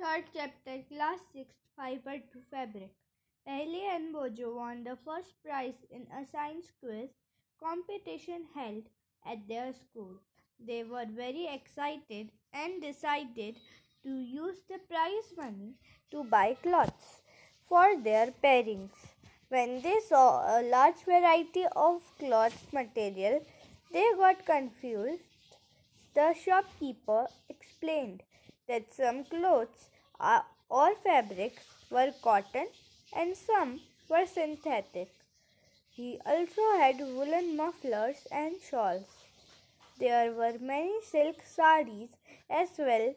Third 0.00 0.24
chapter, 0.34 0.82
class 0.88 1.18
6, 1.34 1.46
fiber 1.76 2.16
to 2.32 2.38
fabric. 2.50 2.90
Paheli 3.46 3.82
and 3.94 4.14
Boojho 4.14 4.56
won 4.56 4.82
the 4.82 4.96
first 5.04 5.34
prize 5.44 5.84
in 5.90 6.06
a 6.18 6.24
science 6.32 6.70
quiz 6.80 7.10
competition 7.62 8.46
held 8.54 8.84
at 9.26 9.46
their 9.46 9.74
school. 9.74 10.14
They 10.58 10.84
were 10.84 11.04
very 11.04 11.46
excited 11.52 12.30
and 12.54 12.80
decided 12.80 13.56
to 14.02 14.10
use 14.20 14.56
the 14.70 14.78
prize 14.88 15.34
money 15.36 15.74
to 16.12 16.24
buy 16.24 16.56
clothes 16.62 17.20
for 17.68 18.00
their 18.02 18.30
parents. 18.30 18.96
When 19.50 19.82
they 19.82 19.98
saw 20.08 20.60
a 20.60 20.62
large 20.62 21.04
variety 21.04 21.66
of 21.76 22.00
cloth 22.18 22.72
material, 22.72 23.44
they 23.92 24.06
got 24.16 24.46
confused. 24.46 25.58
The 26.14 26.32
shopkeeper 26.32 27.26
explained 27.50 28.22
that 28.66 28.94
some 28.94 29.24
clothes 29.24 29.89
or 30.68 30.94
fabrics 31.02 31.62
were 31.90 32.12
cotton 32.22 32.68
and 33.16 33.36
some 33.36 33.80
were 34.08 34.26
synthetic. 34.26 35.08
He 35.90 36.20
also 36.24 36.62
had 36.78 37.00
woolen 37.00 37.56
mufflers 37.56 38.26
and 38.30 38.56
shawls. 38.60 39.06
There 39.98 40.32
were 40.32 40.56
many 40.58 40.94
silk 41.02 41.42
saris 41.44 42.10
as 42.48 42.68
well. 42.78 43.14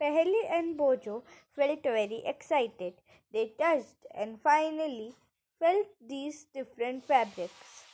Paheli 0.00 0.42
and 0.50 0.78
Boojho 0.78 1.22
felt 1.54 1.82
very 1.82 2.22
excited. 2.26 2.94
They 3.32 3.52
touched 3.58 4.06
and 4.14 4.40
finally 4.40 5.14
felt 5.58 5.86
these 6.08 6.44
different 6.54 7.04
fabrics. 7.04 7.84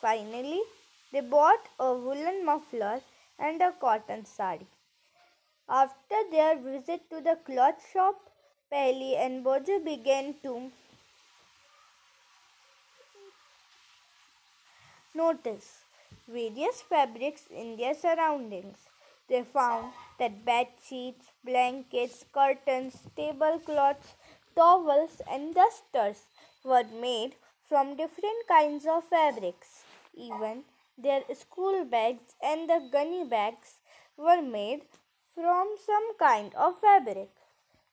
Finally, 0.00 0.62
they 1.12 1.20
bought 1.20 1.68
a 1.78 1.94
woolen 1.94 2.44
muffler 2.44 3.00
and 3.38 3.62
a 3.62 3.72
cotton 3.72 4.24
sari. 4.24 4.66
After 5.72 6.16
their 6.32 6.56
visit 6.56 7.08
to 7.10 7.20
the 7.20 7.36
cloth 7.46 7.80
shop, 7.92 8.16
Paheli 8.72 9.16
and 9.16 9.44
Boojho 9.44 9.84
began 9.84 10.34
to 10.42 10.72
notice 15.14 15.84
various 16.26 16.82
fabrics 16.82 17.46
in 17.54 17.76
their 17.76 17.94
surroundings. 17.94 18.78
They 19.28 19.44
found 19.44 19.92
that 20.18 20.44
bed 20.44 20.66
sheets, 20.84 21.26
blankets, 21.44 22.24
curtains, 22.32 22.96
tablecloths, 23.14 24.14
towels, 24.56 25.22
and 25.30 25.54
dusters 25.54 26.26
were 26.64 26.82
made 27.00 27.36
from 27.68 27.94
different 27.94 28.48
kinds 28.48 28.86
of 28.86 29.04
fabrics. 29.04 29.84
Even 30.14 30.64
their 30.98 31.22
school 31.32 31.84
bags 31.84 32.34
and 32.42 32.68
the 32.68 32.88
gunny 32.90 33.22
bags 33.22 33.78
were 34.16 34.42
made 34.42 34.82
from 35.34 35.74
some 35.84 36.16
kind 36.18 36.54
of 36.54 36.78
fabric. 36.80 37.30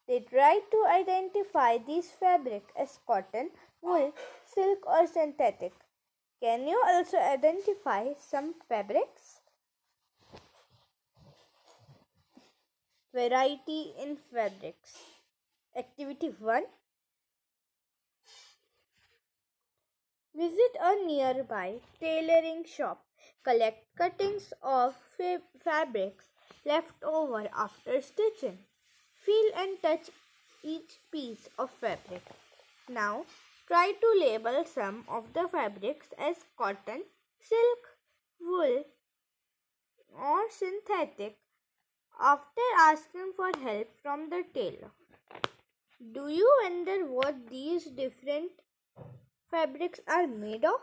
They 0.08 0.22
tried 0.22 0.62
to 0.72 0.86
identify 0.90 1.78
these 1.78 2.10
fabric 2.12 2.64
as 2.76 3.00
cotton, 3.06 3.52
wool, 3.82 4.14
silk 4.46 4.86
or 4.86 5.06
synthetic. 5.08 5.74
Can 6.42 6.68
you 6.68 6.82
also 6.88 7.18
identify 7.18 8.14
some 8.20 8.56
fabrics? 8.70 9.42
Variety 13.14 13.94
in 14.00 14.18
fabrics. 14.32 14.98
Activity 15.76 16.30
1 16.40 16.64
Visit 20.36 20.78
a 20.80 20.96
nearby 21.06 21.80
tailoring 22.00 22.64
shop. 22.64 23.04
Collect 23.44 23.84
cuttings 23.98 24.54
of 24.62 24.96
fabrics 25.64 26.26
left 26.68 27.04
over 27.04 27.48
after 27.66 28.02
stitching. 28.02 28.58
Feel 29.26 29.52
and 29.56 29.82
touch 29.82 30.10
each 30.64 30.98
piece 31.12 31.48
of 31.58 31.72
fabric. 31.72 32.24
Now 32.90 33.26
try 33.68 33.94
to 34.02 34.20
label 34.20 34.64
some 34.66 35.04
of 35.08 35.34
the 35.34 35.48
fabrics 35.48 36.08
as 36.18 36.38
cotton, 36.58 37.04
silk, 37.40 37.90
wool 38.40 38.84
or 40.14 40.50
synthetic 40.50 41.38
after 42.20 42.68
asking 42.80 43.34
for 43.36 43.52
help 43.64 43.88
from 44.02 44.30
the 44.30 44.44
tailor. 44.54 44.92
Do 46.14 46.28
you 46.28 46.48
wonder 46.64 47.06
what 47.06 47.50
these 47.50 47.86
different 47.86 48.52
fabrics 49.52 50.00
are 50.08 50.28
made 50.28 50.66
of? 50.66 50.82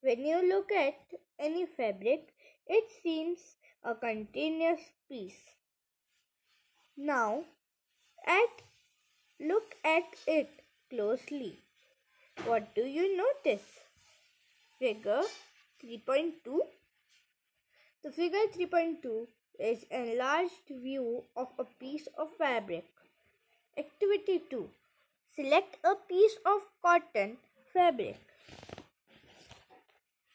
When 0.00 0.24
you 0.24 0.48
look 0.48 0.72
at 0.72 0.94
any 1.38 1.66
fabric, 1.66 2.32
it 2.66 2.84
seems 3.02 3.56
a 3.82 3.94
continuous 3.94 4.80
piece. 5.08 5.42
Now, 6.96 7.44
at 8.26 8.62
look 9.40 9.74
at 9.84 10.04
it 10.26 10.48
closely. 10.90 11.58
What 12.44 12.74
do 12.74 12.82
you 12.82 13.16
notice? 13.16 13.66
Figure 14.78 15.22
3.2 15.84 16.60
The 18.04 18.10
figure 18.10 18.46
3.2 18.56 19.26
is 19.58 19.84
enlarged 19.90 20.68
view 20.70 21.24
of 21.36 21.48
a 21.58 21.64
piece 21.64 22.08
of 22.18 22.28
fabric. 22.38 22.84
Activity 23.78 24.42
2 24.50 24.68
Select 25.34 25.76
a 25.84 25.94
piece 26.08 26.36
of 26.46 26.62
cotton 26.82 27.36
fabric. 27.72 28.16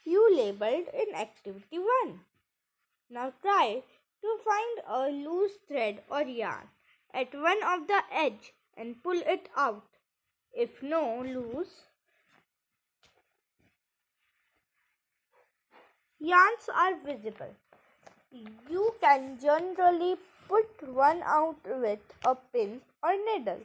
You 0.04 0.36
labeled 0.36 0.88
in 0.94 1.16
activity 1.16 1.80
1. 1.80 2.20
Now 3.10 3.34
try 3.42 3.84
to 4.22 4.38
find 4.46 4.82
a 4.88 5.10
loose 5.10 5.58
thread 5.68 6.02
or 6.10 6.22
yarn 6.24 6.68
at 7.14 7.34
one 7.34 7.64
of 7.64 7.88
the 7.88 8.02
edge 8.12 8.54
and 8.78 9.02
pull 9.04 9.22
it 9.26 9.50
out. 9.58 9.84
If 10.54 10.84
no 10.84 11.22
loose 11.22 11.86
yarns 16.20 16.70
are 16.74 16.96
visible, 17.06 17.56
you 18.70 18.94
can 19.02 19.40
generally 19.42 20.18
put 20.48 20.88
one 20.94 21.22
out 21.24 21.58
with 21.66 22.00
a 22.26 22.36
pin 22.36 22.82
or 23.04 23.16
needle. 23.26 23.62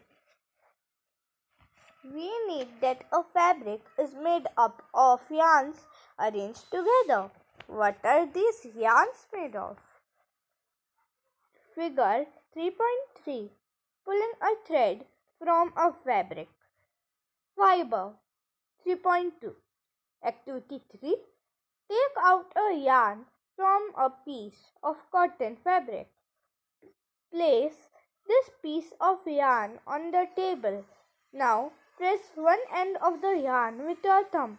We 2.04 2.30
need 2.48 2.68
that 2.80 3.04
a 3.12 3.22
fabric 3.34 3.80
is 3.98 4.14
made 4.14 4.46
up 4.56 4.82
of 4.94 5.20
yarns 5.28 5.76
arranged 6.18 6.64
together. 6.70 7.30
What 7.66 7.98
are 8.04 8.26
these 8.26 8.66
yarns 8.76 9.26
made 9.32 9.56
of? 9.56 9.76
Figure 11.76 12.24
3.3 12.56 13.50
Pulling 14.06 14.32
a 14.40 14.52
thread 14.66 15.04
from 15.38 15.74
a 15.76 15.92
fabric. 15.92 16.48
Fiber 17.54 18.14
3.2 18.86 19.52
Activity 20.24 20.80
3 20.98 21.16
Take 21.90 22.16
out 22.18 22.50
a 22.56 22.74
yarn 22.74 23.26
from 23.56 23.90
a 23.94 24.08
piece 24.08 24.72
of 24.82 24.96
cotton 25.12 25.58
fabric. 25.62 26.08
Place 27.30 27.90
this 28.26 28.48
piece 28.62 28.94
of 28.98 29.26
yarn 29.26 29.78
on 29.86 30.12
the 30.12 30.26
table. 30.34 30.82
Now 31.30 31.72
press 31.98 32.20
one 32.36 32.64
end 32.74 32.96
of 33.02 33.20
the 33.20 33.36
yarn 33.36 33.84
with 33.84 33.98
your 34.02 34.24
thumb. 34.24 34.56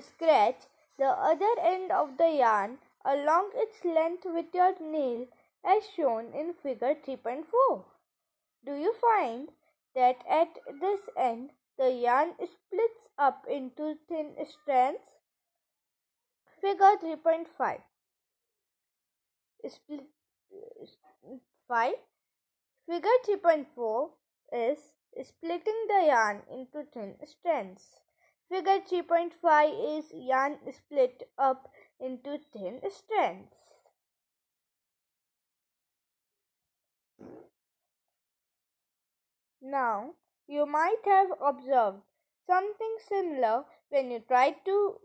Scratch 0.00 0.62
the 0.96 1.12
other 1.32 1.54
end 1.60 1.92
of 1.92 2.16
the 2.16 2.30
yarn 2.30 2.78
along 3.04 3.50
its 3.54 3.84
length 3.84 4.24
with 4.24 4.46
your 4.54 4.72
nail 4.80 5.26
as 5.66 5.82
shown 5.96 6.32
in 6.32 6.54
figure 6.62 6.94
3.4. 6.94 7.84
Do 8.64 8.74
you 8.74 8.94
find 8.94 9.48
that 9.94 10.16
at 10.30 10.48
this 10.80 11.00
end 11.16 11.50
the 11.76 11.90
yarn 11.92 12.34
splits 12.36 13.08
up 13.18 13.44
into 13.50 13.96
thin 14.08 14.34
strands? 14.48 15.00
Figure 16.60 16.96
3.5 17.02 17.82
Split 19.68 20.06
5 21.68 21.94
Figure 22.88 23.18
3.4 23.28 24.10
is 24.52 24.78
splitting 25.22 25.86
the 25.88 26.04
yarn 26.06 26.42
into 26.52 26.84
thin 26.94 27.16
strands. 27.24 28.00
Figure 28.48 28.78
3.5 28.78 29.98
is 29.98 30.04
yarn 30.12 30.58
split 30.72 31.28
up 31.36 31.68
into 31.98 32.38
thin 32.52 32.80
strands. 32.88 33.65
Now, 39.68 40.14
you 40.46 40.64
might 40.64 41.04
have 41.06 41.32
observed 41.40 42.02
something 42.46 42.98
similar 43.00 43.64
when 43.88 44.12
you 44.12 44.20
try 44.20 44.52
to 44.52 45.00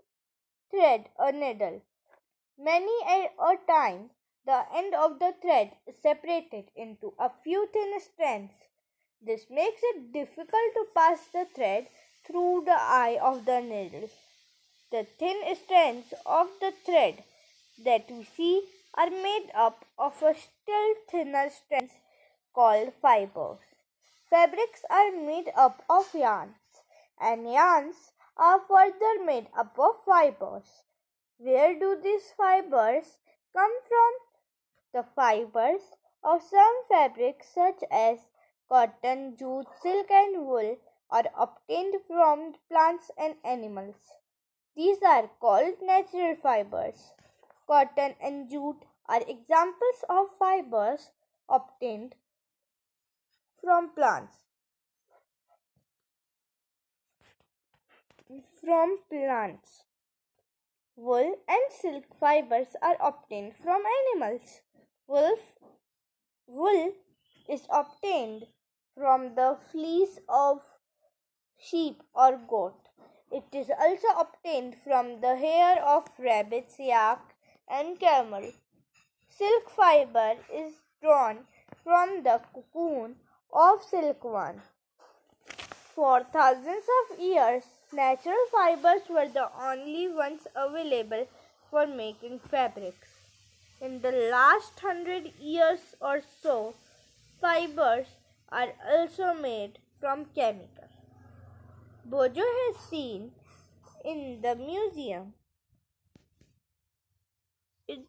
thread 0.70 1.10
a 1.18 1.32
needle. 1.32 1.82
Many 2.60 2.96
a 3.08 3.58
time, 3.66 4.12
the 4.46 4.64
end 4.72 4.94
of 4.94 5.18
the 5.18 5.34
thread 5.42 5.72
is 5.88 5.98
separated 5.98 6.70
into 6.76 7.16
a 7.18 7.32
few 7.44 7.70
thin 7.74 8.00
strands. 8.02 8.54
This 9.20 9.50
makes 9.50 9.82
it 9.82 10.14
difficult 10.14 10.76
to 10.76 10.86
pass 10.94 11.26
the 11.34 11.46
thread 11.56 11.88
through 12.24 12.66
the 12.66 12.80
eye 12.80 13.18
of 13.20 13.46
the 13.46 13.62
needle. 13.62 14.12
The 14.92 15.06
thin 15.18 15.56
strands 15.56 16.14
of 16.24 16.50
the 16.60 16.72
thread 16.86 17.24
that 17.84 18.12
we 18.12 18.26
see 18.26 18.70
are 18.94 19.10
made 19.10 19.50
up 19.56 19.86
of 19.98 20.22
a 20.22 20.36
still 20.36 20.94
thinner 21.10 21.50
strands 21.50 21.94
called 22.54 22.94
fibers. 23.02 23.58
Fabrics 24.32 24.86
are 24.90 25.12
made 25.12 25.52
up 25.58 25.84
of 25.90 26.16
yarns, 26.16 26.56
and 27.20 27.52
yarns 27.52 28.14
are 28.38 28.62
further 28.62 29.22
made 29.26 29.50
up 29.54 29.78
of 29.78 30.06
fibers. 30.06 30.84
Where 31.38 31.78
do 31.78 32.00
these 32.02 32.32
fibers 32.38 33.18
come 33.52 33.74
from? 33.90 34.14
The 34.94 35.04
fibers 35.18 35.82
of 36.24 36.42
some 36.42 36.86
fabrics, 36.88 37.50
such 37.54 37.84
as 37.92 38.20
cotton, 38.70 39.36
jute, 39.36 39.68
silk, 39.82 40.10
and 40.10 40.46
wool, 40.48 40.78
are 41.10 41.26
obtained 41.38 41.96
from 42.08 42.56
plants 42.70 43.12
and 43.18 43.36
animals. 43.44 43.98
These 44.78 45.04
are 45.04 45.30
called 45.42 45.82
natural 45.82 46.38
fibers. 46.38 47.12
Cotton 47.68 48.16
and 48.22 48.50
jute 48.50 48.86
are 49.08 49.22
examples 49.28 50.06
of 50.08 50.28
fibers 50.40 51.12
obtained 51.50 52.16
from 53.62 53.90
plants. 53.96 54.38
From 58.64 58.98
plants. 59.10 59.84
Wool 60.96 61.36
and 61.48 61.62
silk 61.70 62.06
fibers 62.20 62.76
are 62.82 62.98
obtained 63.00 63.54
from 63.56 63.84
animals. 64.00 64.62
Wool, 65.08 65.38
wool 66.48 66.94
is 67.50 67.68
obtained 67.70 68.48
from 68.96 69.36
the 69.36 69.58
fleece 69.72 70.20
of 70.28 70.62
sheep 71.58 72.02
or 72.14 72.38
goat. 72.50 72.88
It 73.32 73.46
is 73.54 73.72
also 73.80 74.08
obtained 74.20 74.76
from 74.84 75.22
the 75.22 75.36
hair 75.36 75.84
of 75.84 76.08
rabbits, 76.20 76.76
yak, 76.80 77.36
and 77.70 78.00
camel. 78.00 78.52
Silk 79.30 79.70
fiber 79.70 80.36
is 80.54 80.74
drawn 81.02 81.46
from 81.84 82.24
the 82.24 82.42
cocoon 82.54 83.16
of 83.54 83.84
silkworm. 83.84 84.62
For 85.96 86.24
thousands 86.32 86.86
of 87.00 87.20
years, 87.20 87.64
natural 87.94 88.46
fibers 88.52 89.02
were 89.10 89.28
the 89.28 89.50
only 89.62 90.08
ones 90.08 90.48
available 90.56 91.28
for 91.70 91.86
making 91.86 92.40
fabrics. 92.50 93.10
In 93.82 94.02
the 94.02 94.12
last 94.32 94.80
hundred 94.80 95.34
years 95.40 95.96
or 96.00 96.22
so, 96.42 96.76
fibers 97.40 98.08
are 98.50 98.70
also 98.90 99.34
made 99.34 99.80
from 100.00 100.26
chemicals. 100.36 100.92
Boojho 102.10 102.44
has 102.44 102.76
seen 102.90 103.32
in 104.04 104.42
the 104.42 104.56
museum 104.56 105.34
it, 107.88 108.00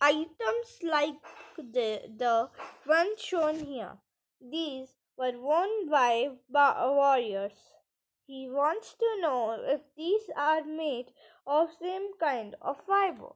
items 0.00 0.78
like 0.82 1.14
the, 1.56 2.00
the 2.16 2.48
one 2.84 3.16
shown 3.16 3.60
here. 3.60 3.98
These 4.40 4.94
were 5.16 5.38
worn 5.38 5.88
by 5.88 6.38
warriors. 6.48 7.72
He 8.26 8.48
wants 8.48 8.94
to 8.94 9.20
know 9.20 9.58
if 9.62 9.80
these 9.96 10.30
are 10.36 10.62
made 10.64 11.12
of 11.46 11.72
same 11.72 12.12
kind 12.18 12.54
of 12.62 12.80
fiber. 12.86 13.32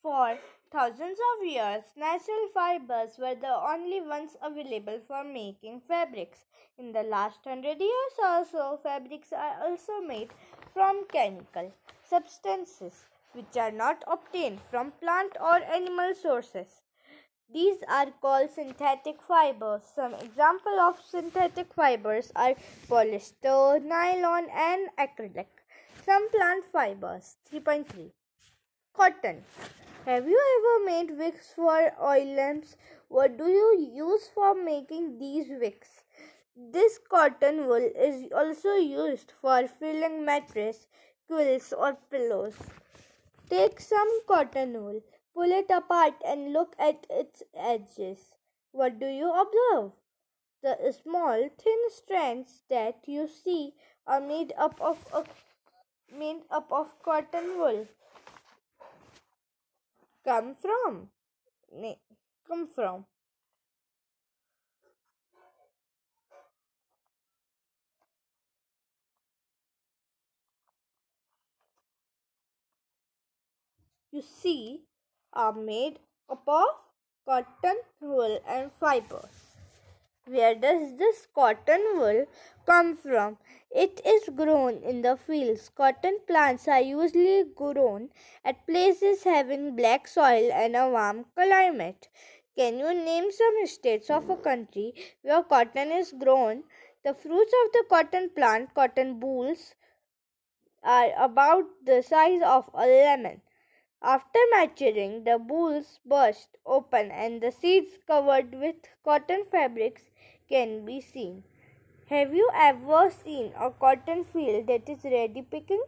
For 0.00 0.38
thousands 0.74 1.18
of 1.30 1.46
years, 1.46 1.84
natural 1.96 2.48
fibers 2.52 3.16
were 3.16 3.36
the 3.36 3.54
only 3.72 4.00
ones 4.00 4.36
available 4.42 4.98
for 5.06 5.22
making 5.22 5.80
fabrics. 5.86 6.46
In 6.78 6.92
the 6.92 7.04
last 7.04 7.38
hundred 7.44 7.78
years 7.78 8.14
or 8.18 8.44
so, 8.44 8.80
fabrics 8.82 9.32
are 9.32 9.62
also 9.64 10.00
made 10.00 10.30
from 10.72 11.04
chemical 11.12 11.72
substances 12.02 13.04
which 13.34 13.56
are 13.56 13.70
not 13.70 14.02
obtained 14.08 14.58
from 14.68 14.90
plant 15.00 15.36
or 15.40 15.62
animal 15.78 16.12
sources. 16.20 16.82
These 17.52 17.78
are 17.88 18.10
called 18.20 18.50
synthetic 18.50 19.22
fibers. 19.22 19.82
Some 19.94 20.14
examples 20.14 20.80
of 20.80 21.00
synthetic 21.08 21.72
fibers 21.72 22.32
are 22.34 22.54
polyester, 22.88 23.80
nylon, 23.80 24.48
and 24.50 24.88
acrylic. 24.98 25.46
Some 26.04 26.28
plant 26.30 26.64
fibers. 26.72 27.36
3.3 27.52 28.10
Cotton. 28.92 29.44
Have 30.06 30.28
you 30.28 30.38
ever 30.54 30.84
made 30.84 31.16
wicks 31.18 31.54
for 31.56 31.90
oil 31.98 32.26
lamps? 32.36 32.76
What 33.08 33.38
do 33.38 33.46
you 33.48 33.88
use 33.90 34.28
for 34.34 34.54
making 34.54 35.16
these 35.18 35.46
wicks? 35.48 36.04
This 36.54 36.98
cotton 36.98 37.64
wool 37.64 37.90
is 38.08 38.30
also 38.30 38.74
used 38.74 39.32
for 39.40 39.66
filling 39.66 40.22
mattress, 40.26 40.88
quilts 41.26 41.72
or 41.72 41.96
pillows. 42.10 42.54
Take 43.48 43.80
some 43.80 44.10
cotton 44.28 44.74
wool, 44.74 45.00
pull 45.32 45.50
it 45.50 45.70
apart 45.70 46.12
and 46.22 46.52
look 46.52 46.76
at 46.78 47.06
its 47.08 47.42
edges. 47.56 48.34
What 48.72 49.00
do 49.00 49.06
you 49.06 49.32
observe? 49.32 49.92
The 50.62 50.92
small 51.02 51.48
thin 51.56 51.82
strands 51.88 52.60
that 52.68 52.98
you 53.06 53.26
see 53.26 53.72
are 54.06 54.20
made 54.20 54.52
up 54.58 54.78
of 54.82 55.02
a, 55.14 55.24
made 56.14 56.42
up 56.50 56.70
of 56.70 57.02
cotton 57.02 57.56
wool 57.56 57.86
come 60.24 60.54
from? 60.54 61.08
Come 62.48 62.68
from. 62.68 63.06
You 74.12 74.22
see, 74.22 74.82
are 75.32 75.52
made 75.52 75.98
up 76.30 76.44
of 76.46 76.68
cotton 77.26 77.78
wool 78.00 78.38
and 78.46 78.70
fibers. 78.72 79.56
Where 80.26 80.54
does 80.54 80.96
this 80.96 81.26
cotton 81.34 81.82
wool 81.94 82.26
come 82.64 82.96
from? 82.96 83.38
It 83.74 84.00
is 84.06 84.28
grown 84.28 84.84
in 84.84 85.02
the 85.02 85.16
fields. 85.16 85.68
Cotton 85.68 86.20
plants 86.28 86.68
are 86.68 86.80
usually 86.80 87.42
grown 87.42 88.10
at 88.44 88.64
places 88.68 89.24
having 89.24 89.74
black 89.74 90.06
soil 90.06 90.52
and 90.52 90.76
a 90.76 90.88
warm 90.88 91.26
climate. 91.34 92.08
Can 92.56 92.78
you 92.78 92.94
name 92.94 93.32
some 93.32 93.66
states 93.66 94.10
of 94.10 94.30
a 94.30 94.36
country 94.36 94.94
where 95.22 95.42
cotton 95.42 95.90
is 95.90 96.12
grown? 96.12 96.62
The 97.02 97.14
fruits 97.14 97.52
of 97.64 97.72
the 97.72 97.84
cotton 97.90 98.30
plant, 98.30 98.72
cotton 98.74 99.18
bolls, 99.18 99.74
are 100.84 101.12
about 101.16 101.64
the 101.84 102.00
size 102.02 102.42
of 102.44 102.70
a 102.74 102.86
lemon. 102.86 103.42
After 104.00 104.38
maturing, 104.52 105.24
the 105.24 105.36
bolls 105.36 105.98
burst 106.06 106.56
open 106.64 107.10
and 107.10 107.40
the 107.40 107.50
seeds 107.50 107.98
covered 108.06 108.54
with 108.54 108.76
cotton 109.04 109.44
fabrics 109.46 110.04
can 110.48 110.84
be 110.84 111.00
seen. 111.00 111.42
Have 112.10 112.34
you 112.34 112.50
ever 112.52 113.10
seen 113.10 113.52
a 113.58 113.70
cotton 113.70 114.24
field 114.24 114.66
that 114.66 114.88
is 114.90 115.04
ready 115.04 115.40
picking? 115.40 115.82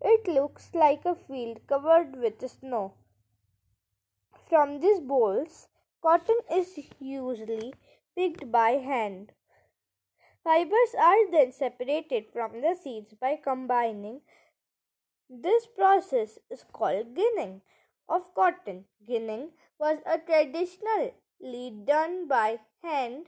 It 0.00 0.26
looks 0.26 0.70
like 0.72 1.04
a 1.04 1.14
field 1.14 1.60
covered 1.66 2.16
with 2.16 2.50
snow. 2.50 2.94
From 4.48 4.80
these 4.80 5.00
bolls, 5.00 5.68
cotton 6.02 6.38
is 6.50 6.78
usually 6.98 7.74
picked 8.16 8.50
by 8.50 8.70
hand. 8.70 9.32
Fibers 10.42 10.94
are 10.98 11.30
then 11.30 11.52
separated 11.52 12.24
from 12.32 12.62
the 12.62 12.74
seeds 12.82 13.12
by 13.20 13.36
combining. 13.36 14.22
This 15.28 15.66
process 15.66 16.38
is 16.50 16.64
called 16.72 17.14
ginning 17.14 17.60
of 18.08 18.34
cotton. 18.34 18.86
Ginning 19.06 19.50
was 19.78 19.98
a 20.06 20.16
traditionally 20.16 21.84
done 21.84 22.28
by 22.28 22.60
hand 22.82 23.26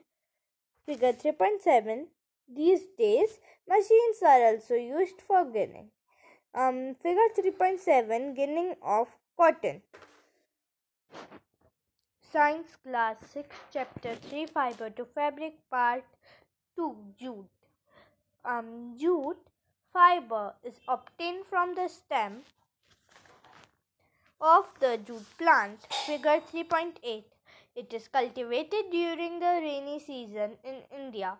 Figure 0.84 1.12
3.7 1.12 2.06
These 2.48 2.86
days, 2.98 3.38
machines 3.68 4.22
are 4.22 4.44
also 4.46 4.74
used 4.74 5.20
for 5.20 5.44
ginning. 5.52 5.90
Um, 6.54 6.94
figure 7.02 7.28
3.7 7.36 8.36
Ginning 8.36 8.74
of 8.82 9.08
cotton. 9.36 9.82
Science 12.32 12.76
class 12.82 13.16
6 13.32 13.48
chapter 13.72 14.14
3 14.16 14.46
fiber 14.46 14.90
to 14.90 15.04
fabric 15.04 15.54
part 15.70 16.04
2 16.76 16.96
jute. 17.18 17.50
Um, 18.44 18.96
jute 18.98 19.46
fiber 19.92 20.54
is 20.64 20.80
obtained 20.88 21.46
from 21.46 21.74
the 21.74 21.88
stem 21.88 22.42
of 24.40 24.66
the 24.80 24.98
jute 24.98 25.38
plant. 25.38 25.80
Figure 26.06 26.40
3.8 26.52 27.24
it 27.74 27.92
is 27.94 28.06
cultivated 28.08 28.90
during 28.90 29.38
the 29.40 29.60
rainy 29.62 29.98
season 29.98 30.58
in 30.62 30.82
India. 30.94 31.38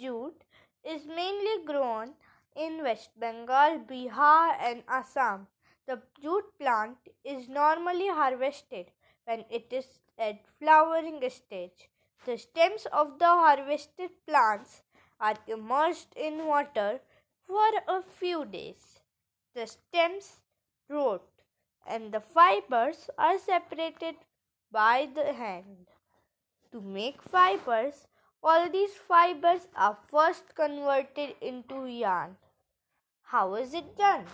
Jute 0.00 0.44
is 0.82 1.06
mainly 1.06 1.64
grown 1.66 2.14
in 2.56 2.82
West 2.82 3.10
Bengal, 3.20 3.80
Bihar, 3.86 4.56
and 4.58 4.82
Assam. 4.88 5.46
The 5.86 6.00
jute 6.22 6.58
plant 6.58 6.96
is 7.24 7.48
normally 7.48 8.08
harvested 8.08 8.86
when 9.24 9.44
it 9.50 9.70
is 9.70 9.98
at 10.18 10.46
flowering 10.58 11.20
stage. 11.28 11.90
The 12.24 12.38
stems 12.38 12.86
of 12.92 13.18
the 13.18 13.26
harvested 13.26 14.10
plants 14.26 14.82
are 15.20 15.36
immersed 15.46 16.14
in 16.16 16.46
water 16.46 17.00
for 17.46 17.68
a 17.88 18.02
few 18.02 18.44
days. 18.44 19.00
The 19.54 19.66
stems 19.66 20.40
rot 20.88 21.22
and 21.86 22.12
the 22.12 22.20
fibers 22.20 23.10
are 23.18 23.38
separated 23.38 24.16
by 24.70 25.08
the 25.14 25.32
hand. 25.32 25.88
To 26.72 26.80
make 26.80 27.20
fibers, 27.22 28.06
all 28.42 28.70
these 28.70 28.94
fibers 29.08 29.66
are 29.76 29.98
first 30.10 30.54
converted 30.54 31.34
into 31.40 31.86
yarn. 31.86 32.36
How 33.22 33.54
is 33.54 33.74
it 33.74 33.96
done? 33.96 34.24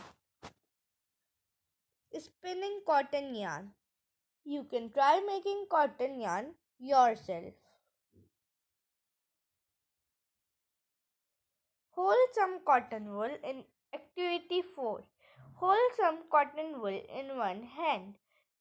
Spinning 2.18 2.80
cotton 2.86 3.34
yarn. 3.34 3.72
You 4.44 4.64
can 4.64 4.90
try 4.90 5.20
making 5.26 5.66
cotton 5.70 6.20
yarn 6.20 6.46
yourself. 6.78 7.52
Hold 11.90 12.28
some 12.32 12.60
cotton 12.64 13.12
wool 13.12 13.36
in 13.42 13.64
activity 13.92 14.62
4. 14.62 15.02
Hold 15.54 15.92
some 15.96 16.18
cotton 16.30 16.80
wool 16.80 17.00
in 17.18 17.36
one 17.36 17.62
hand. 17.64 18.14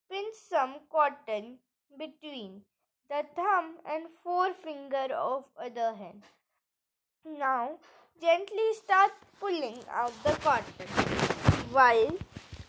Pinch 0.09 0.35
some 0.49 0.75
cotton 0.91 1.59
between 1.97 2.61
the 3.09 3.23
thumb 3.35 3.75
and 3.85 4.05
forefinger 4.23 5.13
of 5.13 5.43
other 5.57 5.93
hand. 5.95 6.23
Now 7.23 7.77
gently 8.21 8.73
start 8.73 9.11
pulling 9.39 9.79
out 9.91 10.13
the 10.23 10.31
cotton 10.45 10.87
while 11.71 12.11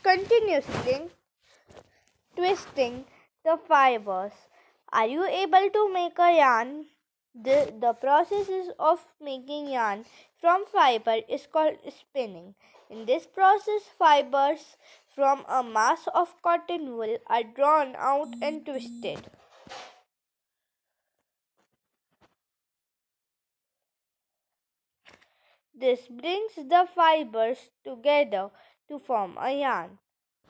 continuously 0.03 1.09
twisting 2.37 3.05
the 3.45 3.59
fibers. 3.69 4.33
Are 4.93 5.07
you 5.07 5.25
able 5.25 5.71
to 5.71 5.93
make 5.93 6.19
a 6.19 6.37
yarn? 6.37 6.87
The, 7.35 7.73
the 7.81 7.93
process 7.93 8.49
of 8.79 9.05
making 9.21 9.69
yarn 9.69 10.05
from 10.41 10.65
fiber 10.67 11.17
is 11.29 11.47
called 11.47 11.77
spinning. 11.89 12.55
In 12.89 13.05
this 13.05 13.27
process, 13.27 13.83
fibers 13.99 14.77
from 15.15 15.45
a 15.49 15.63
mass 15.63 16.09
of 16.15 16.35
cotton 16.43 16.97
wool 16.97 17.19
are 17.27 17.43
drawn 17.43 17.95
out 17.97 18.35
and 18.41 18.65
twisted. 18.65 19.31
This 25.79 26.09
brings 26.09 26.55
the 26.55 26.89
fibers 26.95 27.71
together 27.85 28.51
to 28.89 28.99
form 28.99 29.37
a 29.39 29.61
yarn. 29.61 29.99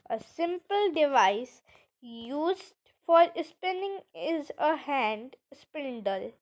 A 0.08 0.20
simple 0.20 0.92
device 0.92 1.62
used 2.00 2.74
for 3.04 3.26
spinning 3.42 3.98
is 4.14 4.52
a 4.56 4.76
hand 4.76 5.34
spindle, 5.52 6.32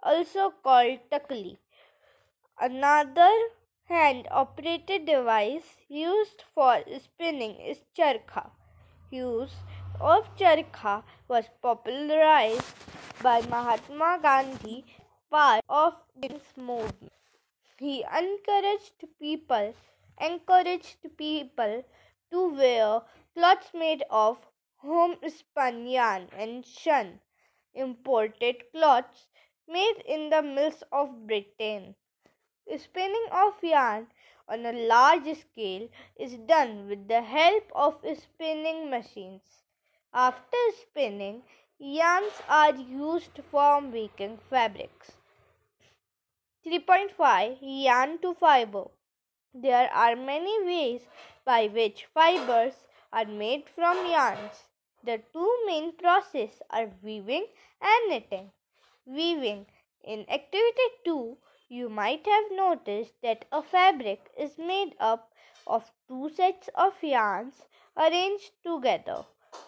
also 0.00 0.54
called 0.62 1.00
takli. 1.10 1.58
Another 2.60 3.32
hand 3.88 4.28
operated 4.30 5.06
device 5.06 5.78
used 5.88 6.44
for 6.54 6.84
spinning 7.02 7.56
is 7.56 7.82
charkha. 7.96 8.48
Use 9.10 9.56
of 10.00 10.36
charkha 10.36 11.02
was 11.26 11.46
popularized 11.60 12.74
by 13.20 13.40
Mahatma 13.42 14.20
Gandhi, 14.22 14.84
part 15.28 15.64
of 15.68 15.94
this 16.16 16.56
movement. 16.56 17.09
He 17.80 18.04
encouraged 18.04 19.04
people 19.18 19.74
encouraged 20.20 20.98
people 21.16 21.84
to 22.30 22.48
wear 22.54 23.02
clothes 23.34 23.74
made 23.74 24.04
of 24.08 24.38
homespun 24.76 25.88
yarn 25.88 26.28
and 26.32 26.64
shun 26.64 27.20
imported 27.74 28.70
cloths 28.70 29.26
made 29.66 30.02
in 30.06 30.30
the 30.30 30.42
mills 30.42 30.84
of 30.92 31.26
Britain. 31.26 31.96
Spinning 32.76 33.26
of 33.32 33.64
yarn 33.64 34.12
on 34.46 34.66
a 34.66 34.72
large 34.72 35.36
scale 35.38 35.88
is 36.16 36.36
done 36.36 36.86
with 36.88 37.08
the 37.08 37.22
help 37.22 37.72
of 37.74 38.04
spinning 38.16 38.90
machines. 38.90 39.64
After 40.12 40.58
spinning, 40.82 41.44
yarns 41.78 42.42
are 42.46 42.74
used 42.76 43.40
for 43.50 43.80
making 43.80 44.38
fabrics. 44.50 45.19
3.5 46.66 47.56
Yarn 47.62 48.18
to 48.18 48.34
fiber. 48.34 48.84
There 49.54 49.90
are 49.94 50.14
many 50.14 50.62
ways 50.62 51.00
by 51.42 51.68
which 51.68 52.04
fibers 52.12 52.74
are 53.10 53.24
made 53.24 53.66
from 53.70 53.96
yarns. 54.06 54.68
The 55.02 55.22
two 55.32 55.62
main 55.64 55.96
processes 55.96 56.60
are 56.68 56.90
weaving 57.02 57.46
and 57.80 58.10
knitting. 58.10 58.52
Weaving. 59.06 59.68
In 60.04 60.28
activity 60.28 60.88
2, 61.06 61.38
you 61.70 61.88
might 61.88 62.26
have 62.26 62.52
noticed 62.52 63.14
that 63.22 63.46
a 63.50 63.62
fabric 63.62 64.30
is 64.36 64.58
made 64.58 64.94
up 65.00 65.32
of 65.66 65.90
two 66.08 66.28
sets 66.28 66.68
of 66.74 67.02
yarns 67.02 67.64
arranged 67.96 68.52
together. 68.62 69.24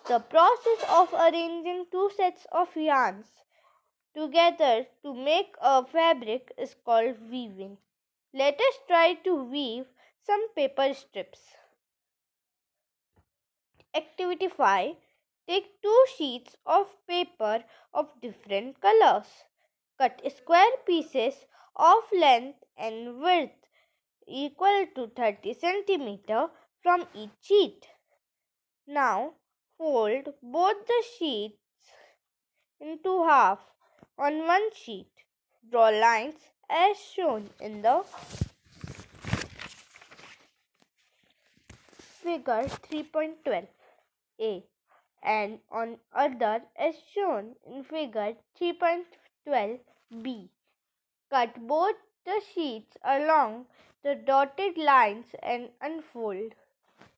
The 0.08 0.20
process 0.20 0.84
of 0.90 1.14
arranging 1.14 1.86
two 1.90 2.10
sets 2.18 2.46
of 2.52 2.76
yarns 2.76 3.28
together 4.14 4.86
to 5.02 5.14
make 5.14 5.54
a 5.60 5.84
fabric 5.86 6.52
is 6.58 6.74
called 6.84 7.16
weaving. 7.30 7.78
Let 8.34 8.60
us 8.60 8.78
try 8.86 9.14
to 9.24 9.34
weave 9.44 9.86
some 10.24 10.48
paper 10.54 10.94
strips. 10.94 11.40
Activity 13.94 14.48
5 14.48 14.96
Take 15.48 15.82
two 15.82 16.04
sheets 16.16 16.56
of 16.64 16.86
paper 17.06 17.64
of 17.92 18.08
different 18.20 18.80
colors. 18.80 19.26
Cut 19.98 20.22
square 20.36 20.76
pieces 20.86 21.34
of 21.76 22.04
length 22.12 22.62
and 22.76 23.20
width 23.20 23.66
equal 24.26 24.86
to 24.94 25.08
30 25.08 25.54
cm 25.54 26.50
from 26.82 27.06
each 27.14 27.30
sheet. 27.40 27.88
Now 28.86 29.34
fold 29.76 30.32
both 30.42 30.86
the 30.86 31.02
sheets 31.18 31.92
into 32.80 33.24
half 33.24 33.58
on 34.18 34.46
one 34.46 34.72
sheet. 34.74 35.08
Draw 35.70 35.88
lines 35.90 36.34
as 36.68 36.98
shown 36.98 37.50
in 37.60 37.82
the 37.82 38.02
figure 42.22 42.64
3.12a 42.90 44.62
and 45.22 45.58
on 45.70 45.98
other 46.14 46.62
as 46.76 46.94
shown 47.14 47.54
in 47.66 47.84
figure 47.84 48.34
3.12b. 48.60 50.48
Cut 51.30 51.66
both 51.66 51.96
the 52.24 52.40
sheets 52.54 52.96
along 53.04 53.66
the 54.02 54.14
dotted 54.14 54.76
lines 54.76 55.26
and 55.42 55.70
unfold. 55.80 56.54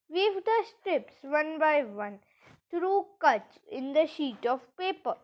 Weave 0.09 0.45
the 0.45 0.65
strips 0.69 1.15
one 1.23 1.59
by 1.59 1.83
one 1.83 2.21
through 2.71 3.07
cuts 3.19 3.59
in 3.71 3.93
the 3.93 4.07
sheet 4.07 4.47
of 4.47 4.61
paper 4.77 5.17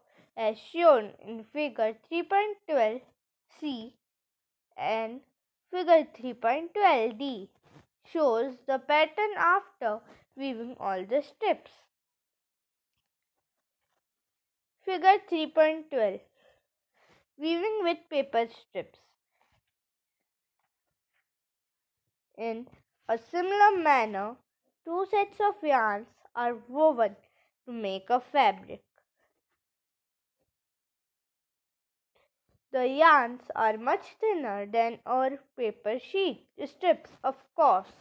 as 0.45 0.59
shown 0.73 1.13
in 1.31 1.45
figure 1.53 1.95
3.12c 2.11 3.93
and 4.79 5.21
figure 5.71 6.05
3.12d 6.19 7.49
shows 8.13 8.55
the 8.67 8.79
pattern 8.79 9.35
after 9.37 10.01
weaving 10.37 10.75
all 10.81 11.05
the 11.05 11.23
strips. 11.23 11.71
Figure 14.87 15.19
3.12 15.31 16.21
Weaving 17.37 17.79
with 17.83 17.99
paper 18.09 18.47
strips. 18.49 18.99
In 22.39 22.67
a 23.09 23.19
similar 23.19 23.77
manner, 23.77 24.37
two 24.87 25.07
sets 25.11 25.39
of 25.41 25.63
yarns 25.63 26.09
are 26.35 26.55
woven 26.69 27.15
to 27.67 27.73
make 27.73 28.09
a 28.09 28.21
fabric. 28.21 28.83
The 32.73 32.87
yarns 32.87 33.51
are 33.57 33.77
much 33.77 34.15
thinner 34.21 34.65
than 34.65 35.01
our 35.05 35.39
paper 35.57 35.99
sheet 35.99 36.47
strips, 36.67 37.11
of 37.25 37.37
course. 37.55 37.93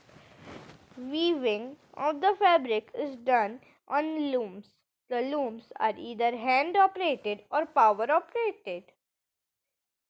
Weaving 0.97 1.77
of 1.95 2.21
the 2.21 2.35
fabric 2.35 2.91
is 2.93 3.15
done 3.15 3.61
on 3.88 4.31
looms. 4.31 4.71
The 5.07 5.21
looms 5.21 5.71
are 5.79 5.95
either 5.97 6.38
hand 6.38 6.77
operated 6.77 7.43
or 7.49 7.65
power 7.65 8.11
operated. 8.11 8.91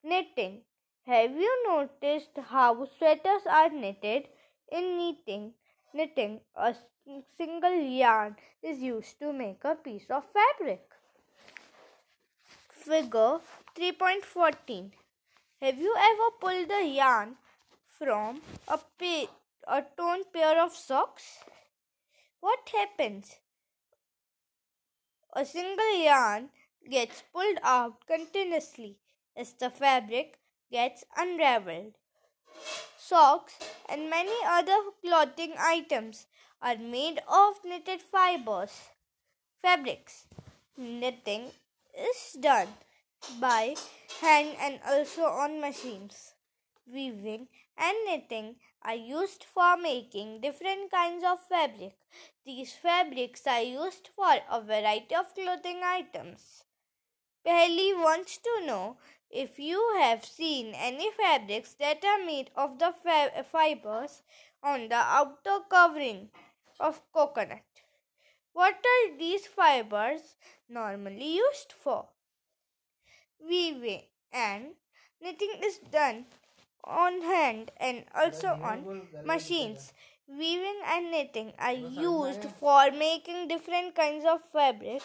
Knitting. 0.04 0.66
Have 1.06 1.32
you 1.32 1.68
noticed 1.68 2.38
how 2.38 2.86
sweaters 2.86 3.48
are 3.48 3.70
knitted? 3.70 4.28
In 4.70 4.98
knitting, 4.98 5.54
knitting 5.94 6.42
a 6.56 6.76
single 7.38 7.76
yarn 7.76 8.36
is 8.62 8.82
used 8.82 9.20
to 9.20 9.32
make 9.32 9.64
a 9.64 9.76
piece 9.76 10.12
of 10.12 10.26
fabric. 10.34 10.90
Figure 12.90 13.40
3.14 13.78 14.90
Have 15.62 15.78
you 15.78 15.96
ever 15.96 16.30
pulled 16.42 16.70
the 16.70 16.88
yarn 16.88 17.36
from 17.88 18.42
a, 18.68 18.80
pa- 18.80 19.32
a 19.68 19.84
torn 19.96 20.22
pair 20.34 20.60
of 20.60 20.74
socks? 20.74 21.38
What 22.40 22.68
happens? 22.74 23.36
A 25.36 25.46
single 25.46 26.04
yarn 26.04 26.50
gets 26.90 27.22
pulled 27.32 27.60
out 27.62 28.08
continuously 28.08 28.98
as 29.38 29.54
the 29.54 29.70
fabric 29.70 30.40
gets 30.72 31.04
unraveled. 31.16 31.94
Socks 32.98 33.60
and 33.88 34.10
many 34.10 34.34
other 34.48 34.80
clothing 35.06 35.54
items 35.60 36.26
are 36.60 36.78
made 36.78 37.22
of 37.28 37.64
knitted 37.64 38.02
fibers. 38.02 38.90
Fabrics. 39.62 40.26
Knitting 40.76 41.52
is 41.98 42.38
done 42.40 42.68
by 43.40 43.76
hand 44.22 44.56
and 44.60 44.80
also 44.88 45.24
on 45.24 45.62
machines. 45.62 46.34
Weaving 46.92 47.48
and 47.78 47.98
knitting 48.06 48.56
are 48.84 48.96
used 48.96 49.44
for 49.44 49.78
making 49.78 50.42
different 50.42 50.92
kinds 50.92 51.24
of 51.24 51.40
fabric. 51.48 51.94
These 52.46 52.74
fabrics 52.74 53.46
are 53.46 53.62
used 53.62 54.10
for 54.16 54.40
a 54.50 54.62
variety 54.62 55.16
of 55.16 55.34
clothing 55.36 55.82
items. 55.84 56.64
Paheli 57.46 57.94
wants 57.96 58.38
to 58.38 58.66
know 58.66 58.98
if 59.30 59.60
you 59.60 59.96
have 60.00 60.26
seen 60.26 60.74
any 60.74 61.12
fabrics 61.12 61.76
that 61.76 62.04
are 62.04 62.26
made 62.26 62.50
of 62.56 62.80
the 62.80 62.94
fibers 63.52 64.24
on 64.64 64.90
the 64.90 64.96
outer 64.96 65.60
covering 65.70 66.30
of 66.80 67.02
coconut. 67.14 67.62
What 68.54 68.76
are 68.76 69.18
these 69.18 69.48
fibers 69.48 70.36
normally 70.68 71.38
used 71.38 71.72
for? 71.72 72.08
Weaving 73.40 74.04
and 74.34 74.74
knitting 75.22 75.54
is 75.64 75.80
done 75.92 76.26
on 76.84 77.22
hand 77.22 77.72
and 77.78 78.06
also 78.16 78.48
on 78.48 79.08
machines. 79.26 79.94
Weaving 80.28 80.82
and 80.86 81.12
knitting 81.12 81.54
are 81.58 81.74
used 81.74 82.46
for 82.60 82.92
making 82.92 83.48
different 83.48 83.96
kinds 83.96 84.26
of 84.26 84.42
fabric. 84.52 85.02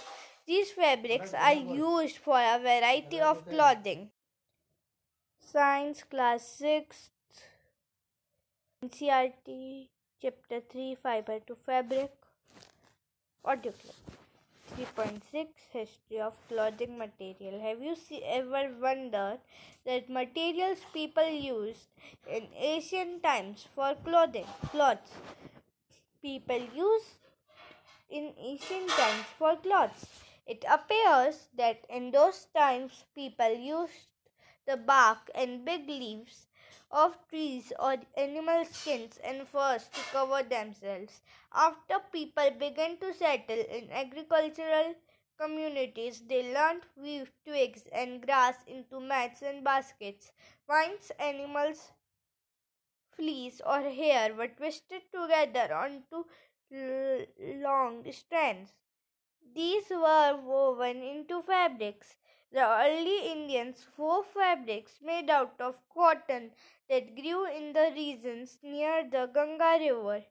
These 0.47 0.73
fabrics 0.73 1.33
are 1.33 1.55
used 1.55 2.19
for 2.19 2.39
a 2.39 2.59
variety 2.59 3.21
of 3.21 3.49
clothing. 3.49 4.11
Science 5.41 6.03
Class 6.03 6.47
6 6.59 7.11
NCERT 8.85 9.89
Chapter 10.21 10.61
3 10.61 10.97
Fiber 11.03 11.41
to 11.47 11.55
Fabric 11.55 12.13
Audio 13.47 13.73
clip. 13.73 14.97
3.6 14.97 15.49
History 15.71 16.19
of 16.19 16.33
Clothing 16.49 16.97
Material. 16.97 17.61
Have 17.61 17.83
you 17.83 17.95
see, 17.95 18.23
ever 18.25 18.71
wondered 18.81 19.41
that 19.85 20.09
materials 20.09 20.79
people 20.95 21.29
used 21.29 21.89
in 22.27 22.49
ancient 22.57 23.23
times 23.23 23.69
for 23.75 23.95
clothing 24.03 24.47
clothes? 24.71 25.13
People 26.23 26.63
used 26.75 27.21
in 28.09 28.33
ancient 28.39 28.89
times 28.89 29.27
for 29.39 29.57
clothes. 29.57 30.07
It 30.47 30.65
appears 30.67 31.49
that 31.59 31.85
in 31.91 32.13
those 32.13 32.47
times 32.57 33.05
people 33.15 33.53
used 33.53 34.09
the 34.67 34.79
bark 34.79 35.31
and 35.35 35.67
big 35.67 35.87
leaves 35.87 36.47
of 36.91 37.17
trees 37.29 37.73
or 37.79 37.97
animal 38.17 38.64
skins 38.64 39.19
and 39.25 39.47
furs 39.49 39.88
to 39.88 40.00
cover 40.12 40.43
themselves. 40.43 41.21
After 41.53 41.99
people 42.12 42.50
began 42.53 42.99
to 42.99 43.12
settle 43.14 43.64
in 43.71 43.91
agricultural 43.91 44.95
communities, 45.38 46.23
they 46.29 46.53
learned 46.55 46.83
weave 46.97 47.31
twigs 47.45 47.85
and 47.93 48.21
grass 48.25 48.57
into 48.67 49.00
mats 49.00 49.43
and 49.43 49.64
baskets. 49.64 50.33
Vines, 50.67 51.11
animals, 51.19 51.93
fleece, 53.17 53.61
or 53.64 53.81
hair 53.81 54.35
were 54.35 54.49
twisted 54.49 55.03
together 55.11 55.75
onto 55.75 56.25
long 57.62 58.05
strands. 58.12 58.73
These 59.55 59.91
were 59.91 60.37
woven 60.43 61.03
into 61.03 61.43
fabrics. 61.43 62.17
The 62.52 62.67
early 62.67 63.30
Indians 63.33 63.87
wore 63.99 64.25
fabrics 64.25 64.99
made 65.02 65.28
out 65.28 65.61
of 65.61 65.76
cotton 65.93 66.54
that 66.89 67.15
grew 67.15 67.45
in 67.45 67.75
the 67.75 67.93
regions 67.95 68.59
near 68.63 69.04
the 69.04 69.26
Ganga 69.26 69.76
River. 69.78 70.25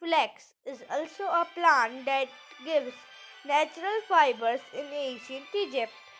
Flax 0.00 0.54
is 0.64 0.82
also 0.90 1.24
a 1.26 1.44
plant 1.54 2.04
that 2.06 2.30
gives 2.64 3.06
natural 3.44 4.00
fibers 4.08 4.62
in 4.72 4.92
ancient 4.92 5.54
Egypt. 5.54 6.10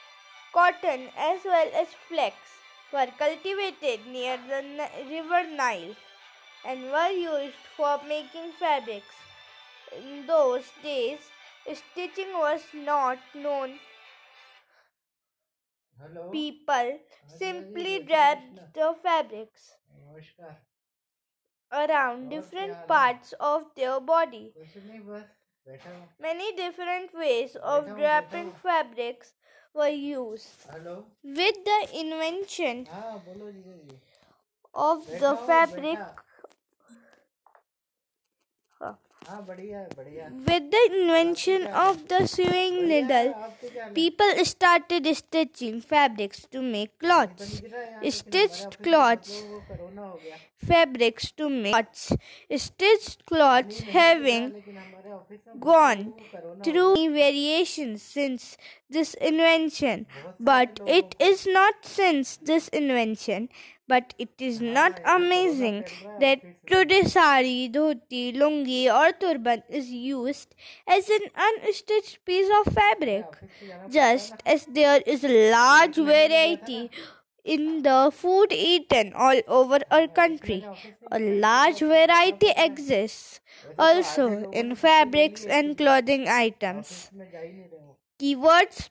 Cotton 0.52 1.12
as 1.16 1.44
well 1.44 1.70
as 1.74 1.94
flax 1.94 2.64
were 2.90 3.12
cultivated 3.18 4.06
near 4.06 4.36
the 4.38 4.62
Ni- 4.62 5.04
river 5.20 5.44
Nile 5.46 5.96
and 6.64 6.90
were 6.90 7.10
used 7.10 7.66
for 7.76 8.02
making 8.04 8.52
fabrics. 8.54 9.16
In 9.92 10.26
those 10.26 10.72
days, 10.72 11.32
stitching 11.74 12.32
was 12.34 12.72
not 12.74 13.34
known 13.34 13.80
people 16.32 16.98
simply 17.26 18.06
wrapped 18.08 18.60
the 18.74 18.94
fabrics 19.02 19.76
around 21.72 22.28
different 22.30 22.74
parts 22.88 23.34
of 23.40 23.64
their 23.76 24.00
body. 24.00 24.52
Many 26.20 26.52
different 26.56 27.14
ways 27.14 27.56
of 27.56 27.92
wrapping 27.96 28.52
fabrics 28.62 29.34
were 29.74 29.88
used. 29.88 30.66
With 31.22 31.64
the 31.64 31.88
invention 32.00 32.88
of 34.74 35.06
the 35.18 35.36
fabric 35.36 35.98
with 39.28 40.70
the 40.70 40.88
invention 40.92 41.66
of 41.68 42.06
the 42.08 42.26
sewing 42.26 42.88
needle, 42.88 43.34
people 43.94 44.44
started 44.44 45.06
stitching 45.16 45.80
fabrics 45.80 46.46
to 46.52 46.62
make 46.62 46.98
clothes. 46.98 47.62
Stitched 48.08 48.82
cloths, 48.82 49.42
fabrics 50.56 51.32
to 51.32 51.48
make 51.48 51.72
clothes. 51.72 52.12
Stitched 52.56 53.26
cloths 53.26 53.80
having 53.80 54.52
gone 55.58 56.12
through 56.62 56.94
variations 57.12 58.02
since 58.02 58.56
this 58.88 59.14
invention, 59.14 60.06
but 60.38 60.80
it 60.86 61.16
is 61.18 61.46
not 61.46 61.74
since 61.84 62.36
this 62.36 62.68
invention 62.68 63.48
but 63.88 64.14
it 64.18 64.30
is 64.38 64.60
not 64.60 65.00
amazing 65.04 65.84
that 66.20 66.40
today 66.66 67.02
sari, 67.02 67.70
dhoti, 67.72 68.36
lungi 68.36 68.86
or 68.92 69.12
turban 69.12 69.62
is 69.68 69.90
used 69.90 70.54
as 70.86 71.08
an 71.08 71.28
unstitched 71.46 72.18
piece 72.24 72.50
of 72.60 72.72
fabric. 72.72 73.24
Just 73.88 74.34
as 74.44 74.66
there 74.66 75.00
is 75.06 75.24
a 75.24 75.50
large 75.50 75.96
variety 75.96 76.90
in 77.44 77.82
the 77.82 78.10
food 78.12 78.52
eaten 78.52 79.12
all 79.14 79.40
over 79.46 79.78
our 79.90 80.08
country, 80.08 80.64
a 81.12 81.18
large 81.18 81.78
variety 81.78 82.52
exists 82.56 83.40
also 83.78 84.50
in 84.50 84.74
fabrics 84.74 85.44
and 85.44 85.76
clothing 85.76 86.26
items. 86.28 87.10
Keywords 88.18 88.88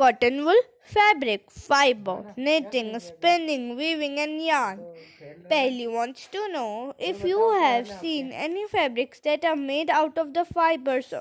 cotton 0.00 0.44
wool, 0.46 0.60
fabric, 0.94 1.50
fiber, 1.50 2.18
knitting, 2.36 2.98
spinning, 2.98 3.64
weaving, 3.76 4.18
and 4.18 4.42
yarn. 4.42 4.78
Paheli 5.50 5.86
wants 5.96 6.26
to 6.34 6.40
know 6.52 6.94
if 6.98 7.22
you 7.30 7.40
have 7.64 7.86
seen 8.00 8.32
any 8.32 8.66
fabrics 8.68 9.20
that 9.20 9.44
are 9.44 9.56
made 9.56 9.90
out 9.90 10.16
of 10.16 10.32
the 10.32 10.44
fibers 10.44 11.12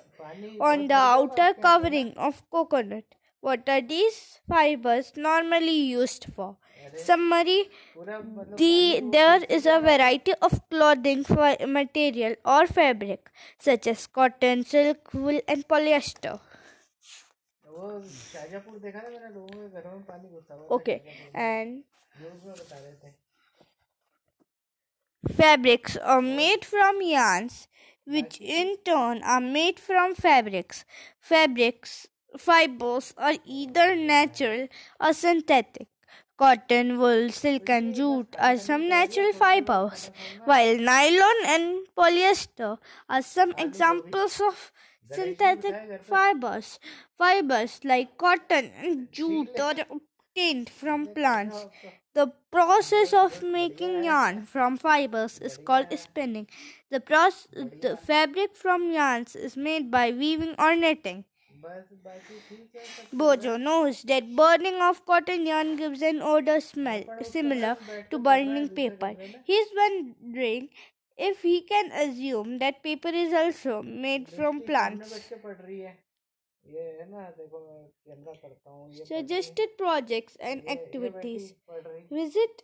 on 0.71 0.87
the 0.87 1.01
outer 1.17 1.53
covering 1.67 2.13
of 2.29 2.41
coconut. 2.49 3.03
What 3.41 3.67
are 3.67 3.81
these 3.81 4.39
fibers 4.47 5.13
normally 5.15 5.79
used 5.99 6.25
for? 6.35 6.55
Summary 6.95 7.69
the, 8.57 9.01
There 9.11 9.43
is 9.57 9.65
a 9.65 9.79
variety 9.79 10.33
of 10.41 10.59
clothing 10.69 11.25
material 11.67 12.35
or 12.45 12.65
fabric, 12.67 13.29
such 13.59 13.87
as 13.87 14.07
cotton, 14.07 14.63
silk, 14.63 15.13
wool, 15.13 15.41
and 15.47 15.67
polyester. 15.67 16.39
वो 17.78 18.00
शाजापुर 18.08 18.78
देखा 18.78 19.00
ना 19.00 19.10
मैंने 19.10 19.34
लोगों 19.34 19.60
के 19.60 19.68
घरों 19.80 19.92
में 19.92 20.02
पानी 20.08 20.28
घुसा 20.28 20.54
हुआ 20.54 20.66
था 20.68 20.74
Okay, 20.76 20.98
शाजापुर 20.98 21.34
में। 21.34 21.44
and 21.44 21.84
न्यूज़ 22.20 22.44
में 22.46 22.54
बता 22.54 22.78
रहे 22.78 22.92
थे 23.04 23.12
fabrics 25.36 25.96
are 25.96 26.20
made 26.22 26.64
from 26.64 27.00
yarns, 27.02 27.66
which 28.06 28.40
in 28.40 28.76
turn 28.84 29.22
are 29.22 29.40
made 29.40 29.80
from 29.80 30.14
fabrics. 30.14 30.84
Fabrics 31.18 32.06
fibers 32.36 33.14
are 33.16 33.34
either 33.44 33.96
natural 33.96 34.68
or 35.00 35.12
synthetic. 35.12 35.88
Cotton, 36.36 36.98
wool, 36.98 37.30
silk, 37.30 37.70
and 37.70 37.94
jute 37.94 38.34
are 38.38 38.58
some 38.58 38.88
natural 38.88 39.32
fibers, 39.32 40.10
while 40.44 40.76
nylon 40.76 41.36
and 41.46 41.86
polyester 41.96 42.76
are 43.08 43.22
some 43.22 43.54
examples 43.56 44.40
of 44.40 44.72
synthetic 45.11 46.01
fibers. 46.03 46.79
Fibers 47.17 47.79
like 47.83 48.17
cotton 48.17 48.71
and 48.77 49.11
jute 49.11 49.59
are 49.59 49.75
obtained 49.89 50.69
from 50.69 51.07
plants. 51.07 51.65
the 52.13 52.27
process 52.51 53.13
of 53.13 53.41
making 53.43 54.03
yarn 54.03 54.45
from 54.45 54.77
fibers 54.77 55.39
is 55.39 55.57
called 55.57 55.87
spinning. 55.97 56.47
The 56.89 56.99
process 56.99 57.47
the 57.53 57.97
fabric 57.97 58.55
from 58.55 58.91
yarns 58.91 59.35
is 59.35 59.55
made 59.57 59.89
by 59.91 60.11
weaving 60.11 60.55
or 60.59 60.75
netting. 60.75 61.25
Boojho 63.13 63.59
knows 63.59 64.01
that 64.03 64.35
burning 64.35 64.81
of 64.81 65.05
cotton 65.05 65.45
yarn 65.45 65.75
gives 65.75 66.01
an 66.01 66.21
odor 66.21 66.59
smell 66.59 67.03
similar 67.21 67.77
to 68.09 68.19
burning 68.19 68.69
paper. 68.69 69.15
He's 69.43 69.67
wondering 69.75 70.69
if 71.19 71.43
we 71.43 71.61
can 71.61 71.91
assume 71.91 72.59
that 72.59 72.83
paper 72.83 73.09
is 73.09 73.33
also 73.33 73.83
made 73.83 74.29
from 74.29 74.63
plants. 74.63 75.33
Suggested 79.03 79.77
projects 79.77 80.35
and 80.39 80.63
activities. 80.69 81.53
Visit 82.09 82.63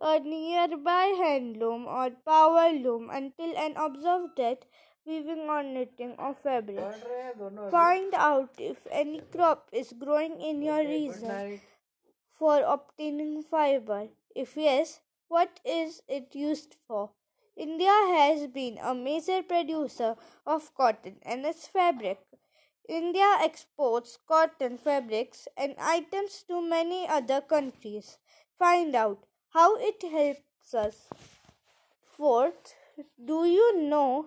a 0.00 0.18
nearby 0.20 1.06
hand 1.18 1.56
loom 1.58 1.86
or 1.86 2.10
power 2.10 2.72
loom 2.72 3.10
until 3.10 3.56
and 3.56 3.76
observe 3.76 4.34
that 4.36 4.66
weaving 5.04 5.48
or 5.48 5.62
knitting 5.62 6.14
or 6.18 6.34
fabric. 6.34 6.98
Find 7.68 8.14
out 8.14 8.54
if 8.58 8.86
any 8.90 9.20
crop 9.22 9.68
is 9.72 9.92
growing 9.92 10.40
in 10.40 10.62
your 10.62 10.84
region 10.86 11.44
for 12.34 12.60
obtaining 12.62 13.42
fiber. 13.42 14.08
If 14.34 14.56
yes, 14.56 15.00
what 15.28 15.60
is 15.64 16.02
it 16.08 16.34
used 16.34 16.76
for? 16.86 17.10
India 17.56 17.90
has 17.90 18.48
been 18.48 18.78
a 18.78 18.94
major 18.94 19.42
producer 19.42 20.16
of 20.44 20.74
cotton 20.74 21.18
and 21.22 21.46
its 21.46 21.68
fabric. 21.68 22.18
India 22.88 23.38
exports 23.40 24.18
cotton 24.26 24.76
fabrics 24.76 25.46
and 25.56 25.74
items 25.78 26.44
to 26.48 26.60
many 26.60 27.06
other 27.08 27.40
countries. 27.40 28.18
Find 28.58 28.94
out 28.94 29.26
how 29.50 29.76
it 29.76 30.02
helps 30.02 30.74
us. 30.74 31.08
Fourth, 32.16 32.74
do 33.24 33.44
you 33.44 33.80
know 33.80 34.26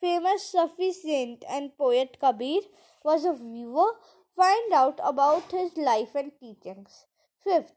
famous 0.00 0.42
Sufi 0.42 0.92
saint 0.92 1.44
and 1.48 1.76
poet 1.76 2.18
Kabir 2.18 2.62
was 3.04 3.24
a 3.24 3.32
weaver? 3.32 3.92
Find 4.34 4.72
out 4.72 5.00
about 5.02 5.50
his 5.50 5.76
life 5.76 6.14
and 6.14 6.32
teachings. 6.40 7.06
Fifth, 7.44 7.74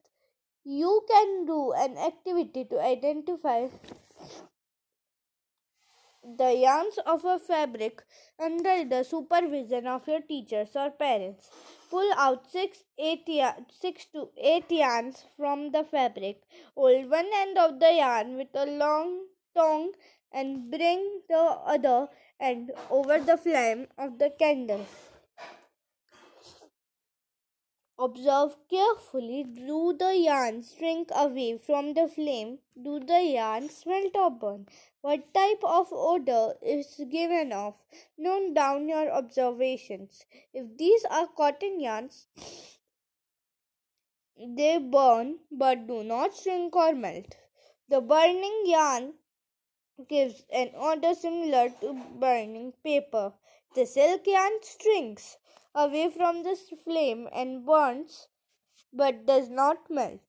you 0.63 1.05
can 1.09 1.45
do 1.45 1.73
an 1.73 1.97
activity 1.97 2.65
to 2.65 2.79
identify 2.79 3.67
the 6.23 6.55
yarns 6.55 6.97
of 7.05 7.25
a 7.25 7.37
fabric 7.39 8.03
under 8.39 8.85
the 8.85 9.03
supervision 9.03 9.87
of 9.87 10.07
your 10.07 10.21
teachers 10.21 10.75
or 10.75 10.89
parents. 10.91 11.49
Pull 11.89 12.11
out 12.17 12.49
six, 12.49 12.83
eight 12.97 13.23
ya- 13.27 13.53
six 13.69 14.05
to 14.13 14.29
eight 14.37 14.71
yarns 14.71 15.25
from 15.37 15.71
the 15.71 15.83
fabric. 15.83 16.41
Hold 16.75 17.09
one 17.09 17.29
end 17.33 17.57
of 17.57 17.79
the 17.79 17.93
yarn 17.93 18.35
with 18.37 18.49
a 18.55 18.65
long 18.65 19.25
tongue 19.55 19.91
and 20.31 20.71
bring 20.71 21.21
the 21.29 21.35
other 21.75 22.07
end 22.39 22.71
over 22.89 23.19
the 23.19 23.37
flame 23.37 23.87
of 23.97 24.17
the 24.19 24.29
candle. 24.29 24.85
Observe 28.03 28.55
carefully. 28.67 29.43
Do 29.43 29.93
the 29.93 30.17
yarns 30.17 30.73
shrink 30.75 31.09
away 31.13 31.59
from 31.59 31.93
the 31.93 32.07
flame? 32.07 32.57
Do 32.85 32.99
the 32.99 33.21
yarns 33.21 33.85
melt 33.85 34.15
or 34.15 34.31
burn? 34.31 34.67
What 35.01 35.31
type 35.35 35.63
of 35.63 35.89
odor 35.91 36.55
is 36.63 36.99
given 37.11 37.53
off? 37.53 37.75
Note 38.17 38.55
down 38.55 38.89
your 38.89 39.11
observations. 39.11 40.25
If 40.51 40.75
these 40.79 41.05
are 41.11 41.27
cotton 41.27 41.79
yarns, 41.79 42.25
they 44.35 44.79
burn 44.79 45.37
but 45.51 45.85
do 45.85 46.03
not 46.03 46.35
shrink 46.35 46.75
or 46.75 46.93
melt. 46.95 47.35
The 47.87 48.01
burning 48.01 48.63
yarn 48.65 49.13
gives 50.09 50.43
an 50.51 50.71
odor 50.75 51.13
similar 51.13 51.69
to 51.81 51.93
burning 52.19 52.73
paper. 52.83 53.33
The 53.75 53.85
silk 53.85 54.25
yarn 54.25 54.53
shrinks 54.63 55.37
away 55.73 56.09
from 56.09 56.43
the 56.43 56.55
flame 56.83 57.27
and 57.31 57.65
burns 57.65 58.27
but 58.93 59.25
does 59.25 59.49
not 59.49 59.89
melt. 59.89 60.19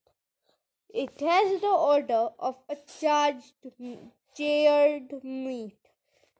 It 0.89 1.21
has 1.21 1.61
the 1.61 1.69
odor 1.69 2.31
of 2.39 2.57
a 2.69 2.77
charged, 3.01 3.55
charred 4.37 5.25
meat. 5.25 5.79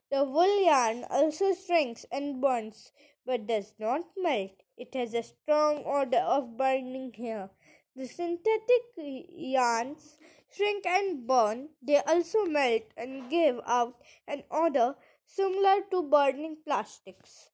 The 0.09 0.23
wool 0.23 0.63
yarn 0.63 1.05
also 1.09 1.53
shrinks 1.53 2.05
and 2.11 2.39
burns 2.39 2.91
but 3.25 3.47
does 3.47 3.73
not 3.79 4.05
melt. 4.15 4.51
It 4.77 4.93
has 4.93 5.13
a 5.13 5.23
strong 5.23 5.83
odor 5.85 6.19
of 6.19 6.57
burning 6.57 7.13
hair. 7.13 7.49
The 7.95 8.07
synthetic 8.07 8.83
yarns 8.97 10.17
shrink 10.51 10.85
and 10.85 11.27
burn. 11.27 11.69
They 11.81 11.97
also 11.97 12.45
melt 12.45 12.83
and 12.95 13.29
give 13.29 13.59
out 13.65 14.01
an 14.27 14.43
odor 14.51 14.95
similar 15.25 15.81
to 15.91 16.03
burning 16.03 16.57
plastics. 16.63 17.49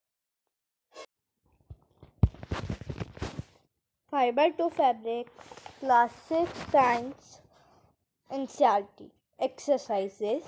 Fiber 4.10 4.50
to 4.58 4.68
fabric, 4.70 5.28
class 5.78 6.12
6 6.28 6.50
science 6.72 7.40
NCERT. 8.32 9.08
Exercises. 9.38 10.42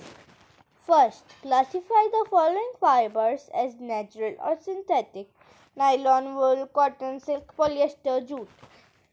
First, 0.85 1.25
classify 1.43 2.03
the 2.11 2.27
following 2.29 2.73
fibers 2.81 3.49
as 3.55 3.79
natural 3.79 4.35
or 4.41 4.59
synthetic 4.61 5.29
nylon, 5.77 6.35
wool, 6.35 6.67
cotton, 6.75 7.21
silk, 7.21 7.55
polyester, 7.57 8.27
jute. 8.27 8.49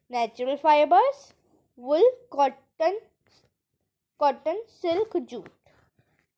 Natural 0.09 0.57
fibers 0.57 1.33
wool, 1.75 2.09
cotton, 2.31 2.97
cotton, 4.17 4.63
silk, 4.65 5.15
jute. 5.27 5.51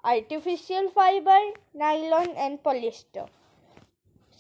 Artificial 0.04 0.90
fiber 0.90 1.40
nylon 1.74 2.32
and 2.32 2.62
polyester. 2.62 3.30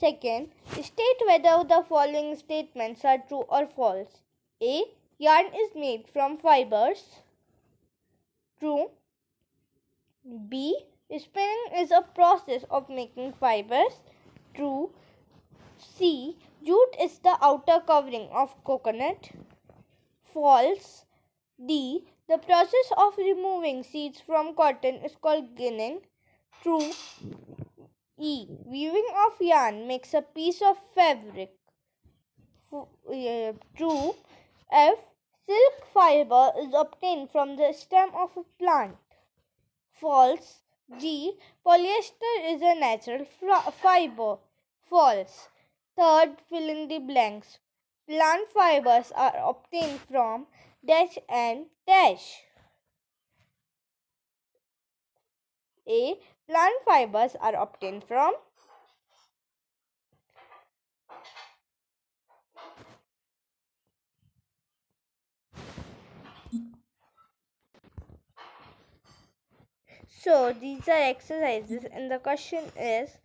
Second, 0.01 0.49
state 0.81 1.19
whether 1.27 1.63
the 1.63 1.85
following 1.87 2.35
statements 2.35 3.05
are 3.05 3.19
true 3.19 3.45
or 3.47 3.67
false. 3.67 4.21
A. 4.59 4.83
Yarn 5.19 5.45
is 5.53 5.75
made 5.75 6.07
from 6.11 6.37
fibers. 6.39 7.03
True. 8.59 8.89
B. 10.49 10.75
Spinning 11.15 11.65
is 11.77 11.91
a 11.91 12.01
process 12.15 12.65
of 12.71 12.89
making 12.89 13.33
fibers. 13.33 13.99
True. 14.55 14.89
C. 15.77 16.35
Jute 16.65 16.95
is 16.99 17.19
the 17.19 17.37
outer 17.39 17.79
covering 17.85 18.27
of 18.33 18.55
coconut. 18.63 19.29
False. 20.33 21.05
D. 21.63 22.07
The 22.27 22.39
process 22.39 22.91
of 22.97 23.15
removing 23.19 23.83
seeds 23.83 24.19
from 24.19 24.55
cotton 24.55 24.95
is 25.05 25.15
called 25.21 25.55
ginning. 25.55 26.01
True. 26.63 26.89
E. 28.23 28.45
Weaving 28.65 29.07
of 29.25 29.41
yarn 29.41 29.87
makes 29.87 30.13
a 30.13 30.21
piece 30.21 30.61
of 30.61 30.77
fabric. 30.93 31.57
True. 33.75 34.15
F. 34.71 34.99
Silk 35.47 35.87
fiber 35.91 36.51
is 36.59 36.71
obtained 36.71 37.31
from 37.31 37.55
the 37.55 37.73
stem 37.73 38.11
of 38.13 38.29
a 38.37 38.43
plant. 38.59 38.97
False. 39.91 40.61
G. 40.99 41.33
Polyester 41.65 42.35
is 42.43 42.61
a 42.61 42.75
natural 42.75 43.25
fiber. 43.81 44.37
False. 44.87 45.49
Third, 45.97 46.37
fill 46.47 46.69
in 46.69 46.89
the 46.89 46.99
blanks. 46.99 47.57
Plant 48.07 48.49
fibers 48.51 49.11
are 49.15 49.35
obtained 49.49 49.99
from 50.01 50.45
dash 50.85 51.17
and 51.27 51.65
dash. 51.87 52.43
A. 55.87 56.19
Plant 56.51 56.83
fibers 56.83 57.37
are 57.39 57.55
obtained 57.55 58.03
from 58.03 58.33
So 70.09 70.51
these 70.51 70.89
are 70.89 70.91
exercises 70.91 71.85
and 71.89 72.11
the 72.11 72.19
question 72.19 72.65
is 72.77 73.17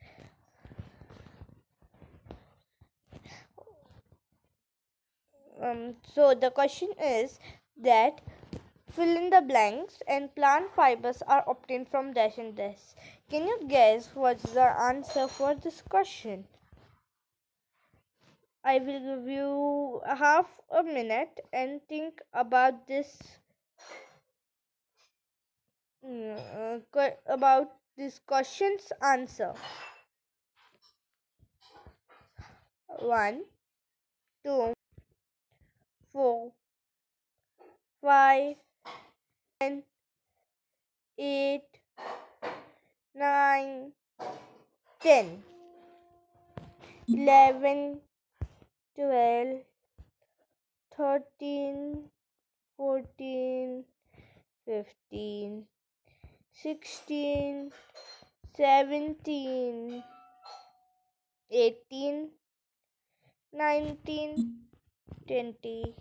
um, 5.61 5.97
so 6.15 6.33
the 6.33 6.51
question 6.51 6.91
is 7.03 7.41
that 7.83 8.21
fill 8.97 9.15
in 9.15 9.29
the 9.29 9.43
blanks 9.43 10.03
and 10.09 10.35
plant 10.35 10.75
fibers 10.75 11.23
are 11.29 11.45
obtained 11.47 11.87
from 11.87 12.15
dash 12.15 12.39
and 12.39 12.57
dash. 12.57 12.85
Can 13.31 13.47
you 13.47 13.59
guess 13.69 14.09
what's 14.15 14.55
the 14.55 14.69
answer 14.91 15.29
for 15.29 15.55
this 15.55 15.83
question? 15.83 16.47
I 18.65 18.79
will 18.79 19.01
give 19.01 19.29
you 19.29 20.01
half 20.07 20.47
a 20.71 20.83
minute 20.83 21.41
and 21.53 21.81
think 21.89 22.23
about 22.33 22.89
this 22.89 23.17
mm, 26.05 26.81
uh, 26.97 27.11
about 27.27 27.77
this 27.99 28.19
question's 28.27 28.91
answer. 29.03 29.53
One, 32.99 33.45
two, 34.43 34.73
four, 36.13 36.53
five, 38.01 38.57
ten, 39.59 39.83
eight, 41.19 41.65
nine, 43.15 43.93
ten, 45.01 45.43
eleven, 47.09 48.01
twelve, 48.95 49.65
thirteen, 50.95 52.11
fourteen, 52.77 53.85
fifteen, 54.67 55.65
sixteen, 56.53 57.73
seventeen, 58.57 60.03
eighteen, 61.51 62.29
nineteen, 63.55 64.61
twenty, 65.27 65.95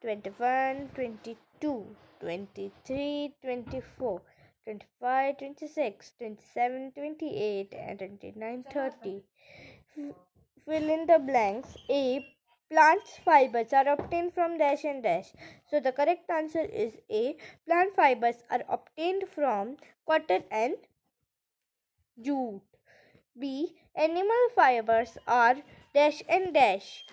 twenty-one, 0.00 0.88
twenty-two, 0.94 1.84
twenty-three, 2.20 3.34
twenty-four. 3.42 4.22
25, 4.64 5.38
26, 5.38 6.12
27, 6.18 6.92
28, 6.92 7.74
and 7.74 7.98
29, 7.98 8.64
30. 8.72 9.22
Fill 10.66 10.90
in 10.90 11.06
the 11.06 11.18
blanks. 11.18 11.76
A. 11.88 12.24
Plants 12.70 13.18
fibers 13.24 13.72
are 13.72 13.88
obtained 13.88 14.32
from 14.32 14.58
dash 14.58 14.84
and 14.84 15.02
dash. 15.02 15.32
So 15.68 15.80
the 15.80 15.92
correct 15.92 16.30
answer 16.30 16.60
is 16.60 16.92
A. 17.10 17.36
Plant 17.66 17.96
fibers 17.96 18.36
are 18.50 18.62
obtained 18.68 19.24
from 19.34 19.76
cotton 20.06 20.44
and 20.50 20.76
jute. 22.22 22.62
B. 23.38 23.74
Animal 23.96 24.48
fibers 24.54 25.18
are 25.26 25.56
dash 25.94 26.22
and 26.28 26.54
dash. 26.54 27.06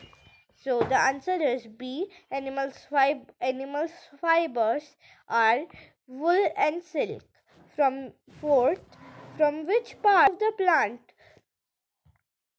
So 0.67 0.81
the 0.81 0.99
answer 0.99 1.41
is 1.41 1.65
B. 1.65 2.11
Animals, 2.29 2.73
fib- 2.89 3.31
animals 3.39 3.91
fibers 4.19 4.97
are 5.29 5.61
wool 6.07 6.49
and 6.57 6.83
silk. 6.83 7.23
From 7.73 8.11
fourth, 8.41 8.81
from 9.37 9.65
which 9.65 9.95
part 10.01 10.29
of 10.29 10.39
the 10.39 10.51
plant 10.57 10.99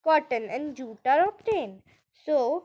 cotton 0.03 0.49
and 0.49 0.75
jute 0.75 1.05
are 1.05 1.29
obtained? 1.29 1.83
So 2.25 2.65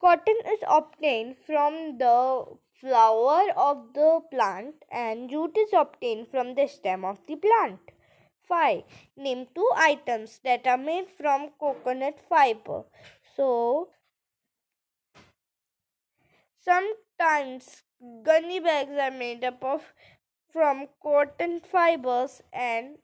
cotton 0.00 0.38
is 0.46 0.60
obtained 0.66 1.36
from 1.44 1.98
the 1.98 2.46
flower 2.80 3.50
of 3.58 3.92
the 3.92 4.22
plant 4.30 4.86
and 4.90 5.28
jute 5.28 5.58
is 5.58 5.74
obtained 5.74 6.28
from 6.28 6.54
the 6.54 6.66
stem 6.66 7.04
of 7.04 7.18
the 7.26 7.36
plant. 7.36 7.80
5. 8.48 8.84
Name 9.18 9.48
two 9.54 9.70
items 9.76 10.38
that 10.44 10.66
are 10.66 10.78
made 10.78 11.10
from 11.10 11.50
coconut 11.60 12.18
fiber. 12.26 12.84
So, 13.34 13.90
sometimes 16.66 17.84
gunny 18.24 18.60
bags 18.60 18.90
are 19.06 19.10
made 19.12 19.44
up 19.44 19.62
of 19.64 19.94
from 20.50 20.88
cotton 21.02 21.60
fibers 21.60 22.42
and 22.52 22.98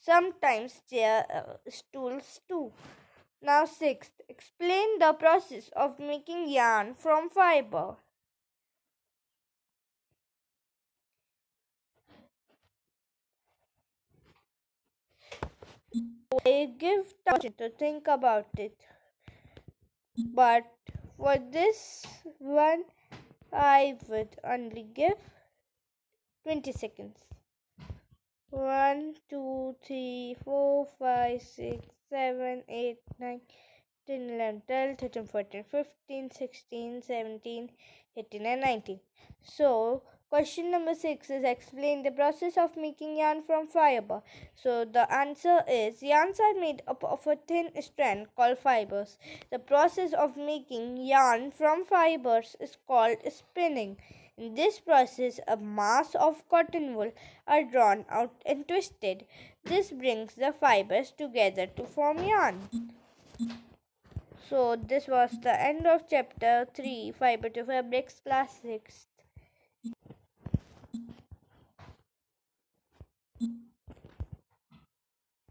sometimes 0.00 0.82
chair 0.90 1.24
uh, 1.32 1.56
stools 1.70 2.40
too. 2.48 2.72
Now, 3.42 3.64
sixth, 3.66 4.20
explain 4.28 4.98
the 4.98 5.12
process 5.14 5.68
of 5.70 5.98
making 5.98 6.48
yarn 6.48 6.94
from 6.94 7.30
fiber. 7.30 7.96
I 16.44 16.74
give 16.76 17.14
time 17.24 17.40
to 17.56 17.70
think 17.70 18.06
about 18.06 18.48
it. 18.58 18.76
But 20.34 20.64
for 21.20 21.36
this 21.52 22.06
one, 22.38 22.84
I 23.52 23.98
would 24.08 24.36
only 24.42 24.84
give 24.94 25.18
20 26.44 26.72
seconds. 26.72 27.18
1, 28.48 29.14
2, 29.28 29.76
3, 29.86 30.36
4, 30.42 30.86
5, 30.98 31.42
6, 31.42 31.86
7, 32.08 32.62
8, 32.68 32.98
9, 33.18 33.40
10, 34.06 34.30
11, 34.30 34.62
12, 34.66 34.98
13, 34.98 35.24
14, 35.26 35.64
15, 35.70 36.30
16, 36.30 37.02
17, 37.02 37.70
18, 38.16 38.46
and 38.46 38.60
19. 38.62 39.00
So, 39.42 40.02
Question 40.30 40.70
number 40.70 40.94
six 40.94 41.28
is 41.28 41.42
explain 41.42 42.04
the 42.04 42.12
process 42.12 42.56
of 42.56 42.76
making 42.76 43.16
yarn 43.16 43.42
from 43.42 43.66
fiber. 43.66 44.22
So 44.54 44.84
the 44.84 45.12
answer 45.12 45.64
is 45.66 46.04
yarns 46.04 46.38
are 46.38 46.54
made 46.54 46.82
up 46.86 47.02
of 47.02 47.26
a 47.26 47.34
thin 47.34 47.70
strand 47.82 48.28
called 48.36 48.58
fibers. 48.58 49.18
The 49.50 49.58
process 49.58 50.12
of 50.12 50.36
making 50.36 50.98
yarn 50.98 51.50
from 51.50 51.84
fibers 51.84 52.54
is 52.60 52.76
called 52.86 53.16
spinning. 53.28 53.96
In 54.36 54.54
this 54.54 54.78
process, 54.78 55.40
a 55.48 55.56
mass 55.56 56.14
of 56.14 56.48
cotton 56.48 56.94
wool 56.94 57.10
are 57.48 57.64
drawn 57.64 58.04
out 58.08 58.40
and 58.46 58.68
twisted. 58.68 59.26
This 59.64 59.90
brings 59.90 60.36
the 60.36 60.52
fibers 60.52 61.10
together 61.10 61.66
to 61.66 61.84
form 61.84 62.22
yarn. 62.22 62.68
So 64.48 64.76
this 64.76 65.08
was 65.08 65.32
the 65.42 65.60
end 65.60 65.88
of 65.88 66.08
chapter 66.08 66.68
3 66.72 67.10
Fiber 67.18 67.48
to 67.48 67.64
Fabrics 67.64 68.20
class 68.20 68.60
6. 68.62 69.08